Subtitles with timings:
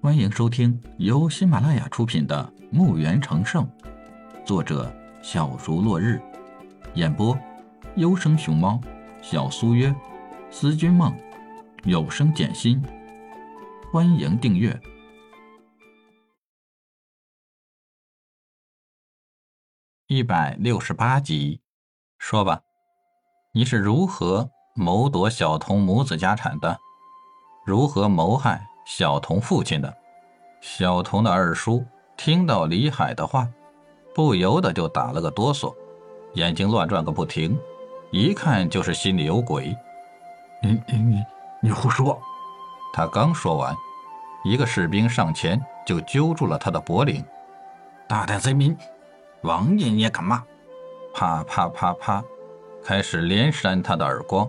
[0.00, 3.66] 欢迎收听由喜马拉雅出品的《墓园成圣》，
[4.46, 4.94] 作者
[5.24, 6.22] 小竹落日，
[6.94, 7.36] 演播
[7.96, 8.80] 优生熊猫、
[9.20, 9.92] 小苏约、
[10.52, 11.12] 思君梦、
[11.82, 12.80] 有声简心。
[13.92, 14.80] 欢迎订阅
[20.06, 21.60] 一百六十八集。
[22.18, 22.60] 说吧，
[23.52, 26.78] 你是如何谋夺小童母子家产的？
[27.66, 29.94] 如何谋害小童父亲的？
[30.62, 31.84] 小童的二叔
[32.16, 33.46] 听到李海的话，
[34.14, 35.74] 不由得就打了个哆嗦，
[36.32, 37.54] 眼睛乱转个不停，
[38.10, 39.76] 一看就是心里有鬼。
[40.62, 41.24] 你你你
[41.60, 42.18] 你胡说！
[42.90, 43.76] 他刚说完，
[44.42, 47.22] 一个士兵上前就揪住了他的脖领。
[48.08, 48.74] 大胆贼民，
[49.42, 50.42] 王爷你也敢骂？
[51.14, 52.24] 啪啪啪啪，
[52.82, 54.48] 开始连扇他的耳光。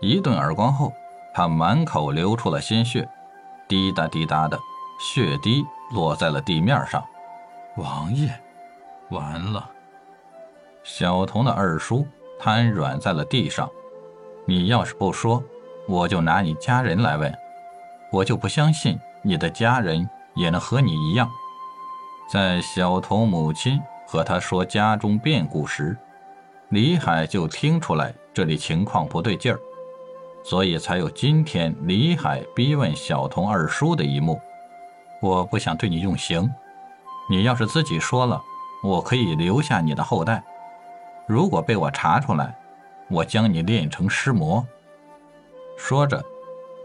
[0.00, 0.92] 一顿耳光后，
[1.34, 3.08] 他满口流出了鲜血，
[3.68, 4.58] 滴答滴答的。
[4.98, 5.62] 血滴
[5.92, 7.04] 落在了地面上，
[7.76, 8.30] 王爷，
[9.10, 9.68] 完了！
[10.82, 12.06] 小童的二叔
[12.38, 13.68] 瘫软在了地上。
[14.46, 15.44] 你要是不说，
[15.86, 17.30] 我就拿你家人来问，
[18.10, 21.30] 我就不相信你的家人也能和你一样。
[22.32, 25.94] 在小童母亲和他说家中变故时，
[26.70, 29.60] 李海就听出来这里情况不对劲儿，
[30.48, 34.40] 所以才有今天李海逼问小童二叔的一幕。
[35.20, 36.48] 我不想对你用刑，
[37.28, 38.40] 你要是自己说了，
[38.84, 40.40] 我可以留下你的后代。
[41.26, 42.56] 如果被我查出来，
[43.10, 44.64] 我将你炼成尸魔。
[45.76, 46.24] 说着，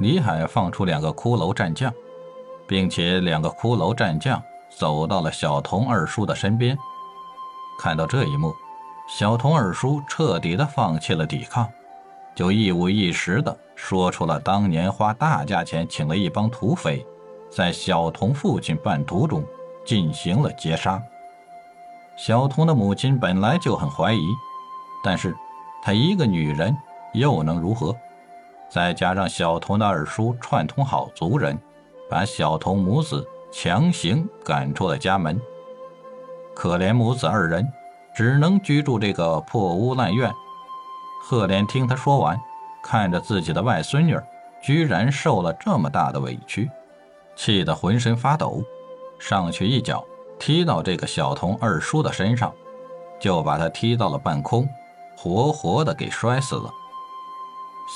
[0.00, 1.90] 李海放出两个骷髅战将，
[2.66, 6.76] 并且两个骷髅战将走到了小童二叔的身边。
[7.78, 8.52] 看到这一幕，
[9.08, 11.66] 小童二叔彻底的放弃了抵抗，
[12.36, 17.04] 就一五一十的说出了当年花大价钱请了一帮土匪。
[17.48, 19.42] 在小童父亲半途中
[19.84, 21.02] 进行了劫杀。
[22.16, 24.20] 小童的母亲本来就很怀疑，
[25.02, 25.34] 但是
[25.82, 26.76] 她一个女人
[27.14, 27.96] 又能如何？
[28.68, 31.58] 再加上小童的二叔串通好族人，
[32.10, 35.40] 把小童母子强行赶出了家门。
[36.54, 37.66] 可怜母子二人
[38.14, 40.30] 只能居住这个破屋烂院。
[41.28, 42.40] 赫连听他说完，
[42.80, 44.16] 看着自己的外孙女
[44.62, 46.70] 居然受了这么大的委屈。
[47.34, 48.62] 气得浑身发抖，
[49.18, 50.06] 上去一脚
[50.38, 52.54] 踢到这个小童二叔的身上，
[53.18, 54.68] 就把他踢到了半空，
[55.16, 56.70] 活活的给摔死了。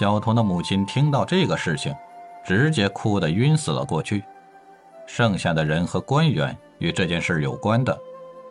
[0.00, 1.94] 小童的母亲听到这个事情，
[2.46, 4.24] 直接哭得晕死了过去。
[5.06, 7.94] 剩下的人和官员与这件事有关的，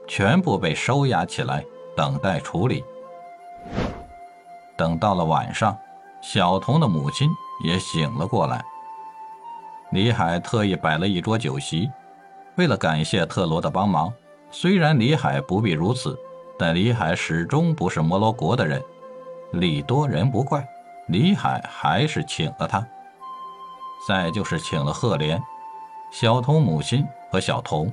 [0.07, 1.65] 全部被收押起来，
[1.95, 2.83] 等待处理。
[4.77, 5.77] 等到了晚上，
[6.21, 7.29] 小童的母亲
[7.63, 8.63] 也醒了过来。
[9.91, 11.89] 李海特意摆了一桌酒席，
[12.55, 14.13] 为了感谢特罗的帮忙。
[14.51, 16.17] 虽然李海不必如此，
[16.57, 18.81] 但李海始终不是摩罗国的人，
[19.51, 20.65] 礼多人不怪。
[21.07, 22.85] 李海还是请了他。
[24.07, 25.41] 再就是请了赫连、
[26.11, 27.91] 小童母亲和小童。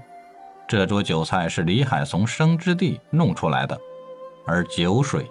[0.67, 3.79] 这桌酒菜是李海从生之地弄出来的，
[4.47, 5.31] 而酒水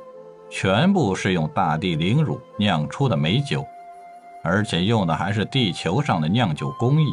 [0.55, 3.65] 全部是用大地灵乳酿出的美酒。
[4.43, 7.11] 而且用的还是地球上的酿酒工艺。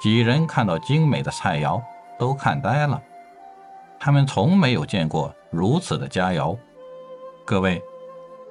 [0.00, 1.82] 几人看到精美的菜肴，
[2.18, 3.02] 都看呆了。
[4.00, 6.56] 他们从没有见过如此的佳肴。
[7.44, 7.82] 各位，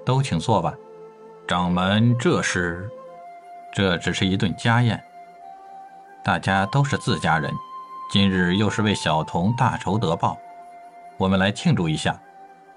[0.06, 0.72] 都请坐吧。
[1.48, 2.88] 掌门，这是？
[3.74, 5.02] 这只是一顿家宴。
[6.24, 7.52] 大家都是自家人，
[8.12, 10.38] 今日又是为小童大仇得报，
[11.18, 12.16] 我们来庆祝一下。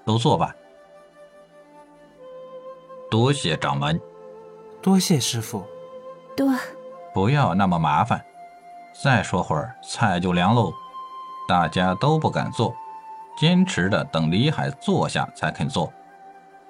[0.05, 0.55] 都坐吧。
[3.09, 3.99] 多谢掌门。
[4.81, 5.65] 多谢师傅，
[6.35, 6.51] 多
[7.13, 8.23] 不要那么麻烦。
[9.01, 10.73] 再说会儿菜就凉喽。
[11.47, 12.75] 大家都不敢坐，
[13.37, 15.91] 坚持的等李海坐下才肯坐，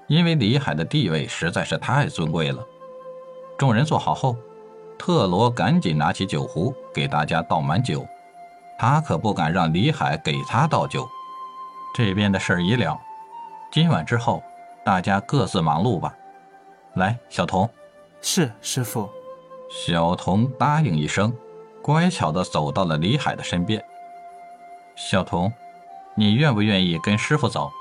[0.06, 2.64] 因为李海的地位实在是太尊贵了。
[3.58, 4.36] 众人坐好后，
[5.00, 8.06] 特罗赶紧拿起酒壶给大家倒满酒，
[8.78, 11.09] 他可不敢让李海给他倒酒。
[11.96, 13.00] 这边的事儿已了，
[13.72, 14.44] 今晚之后
[14.85, 16.14] 大家各自忙碌吧。
[16.97, 17.70] 来，小童。
[18.22, 19.09] 是师傅，
[19.70, 21.34] 小童答应一声，
[21.82, 23.84] 乖巧的走到了李海的身边。
[24.96, 25.53] 小童，
[26.16, 27.72] 你愿不愿意跟师傅走？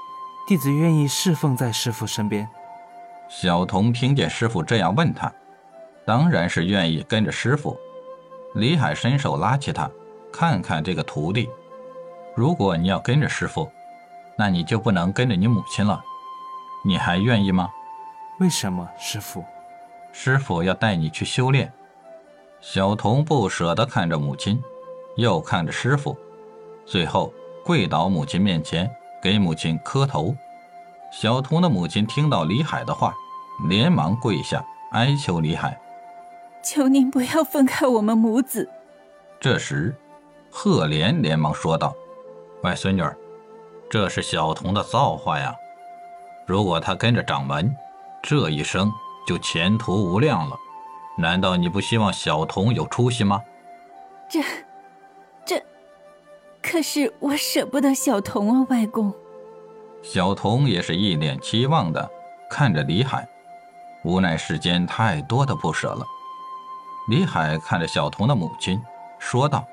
[0.47, 2.49] 弟子愿意侍奉在师傅身边。
[3.29, 5.33] 小童听见师傅这样问他，
[6.05, 7.77] 当然是愿意跟着师傅。
[8.55, 9.91] 李海伸手拉起他，
[10.33, 11.51] 看看这个徒弟。
[12.37, 13.69] 如果你要跟着师傅，
[14.39, 16.01] 那你就不能跟着你母亲了。
[16.85, 17.69] 你还愿意吗？
[18.39, 19.43] 为什么，师傅？
[20.13, 21.73] 师傅要带你去修炼，
[22.61, 24.63] 小童不舍得看着母亲，
[25.17, 26.17] 又看着师傅，
[26.85, 27.33] 最后
[27.65, 28.91] 跪倒母亲面前，
[29.23, 30.37] 给母亲磕头。
[31.11, 33.15] 小童的母亲听到李海的话，
[33.69, 34.63] 连忙跪下
[34.93, 35.79] 哀求李海
[36.63, 38.69] ：“求您不要分开我们母子。”
[39.41, 39.95] 这时，
[40.51, 41.95] 赫连连忙说道
[42.63, 43.17] ：“外孙女儿，
[43.89, 45.55] 这是小童的造化呀！
[46.47, 47.75] 如果他跟着掌门，
[48.27, 48.93] 这一生
[49.27, 50.57] 就前途无量了。”
[51.17, 53.41] 难道你不希望小童有出息吗？
[54.29, 54.43] 这，
[55.47, 55.63] 这，
[56.61, 59.11] 可是我舍不得小童啊，外公。
[60.03, 62.11] 小童也是一脸期望的
[62.51, 63.27] 看着李海，
[64.05, 66.05] 无奈世间太多的不舍了。
[67.09, 68.79] 李海看着小童的母亲，
[69.19, 69.65] 说道：“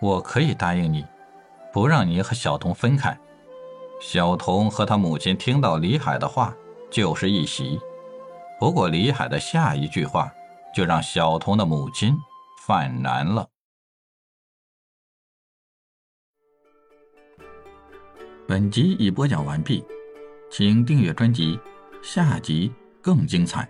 [0.00, 1.04] 我可以答应你，
[1.70, 3.14] 不让你和小童分开。”
[4.00, 6.54] 小童和他母亲听到李海的话，
[6.92, 7.80] 就是一席。
[8.60, 10.32] 不过李海的下一句话。
[10.74, 12.16] 就让小童的母亲
[12.62, 13.46] 犯难了。
[18.48, 19.84] 本集已播讲完毕，
[20.50, 21.60] 请订阅专辑，
[22.02, 22.72] 下集
[23.02, 23.68] 更精彩。